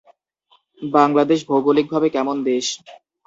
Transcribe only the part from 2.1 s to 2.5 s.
কেমন